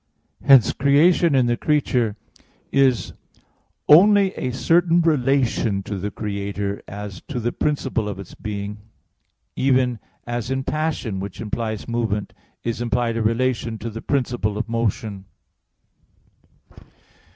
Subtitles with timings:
[0.43, 2.15] Hence creation in the creature
[2.71, 3.13] is
[3.87, 8.79] only a certain relation to the Creator as to the principle of its being;
[9.55, 12.33] even as in passion, which implies movement,
[12.63, 15.25] is implied a relation to the principle of motion.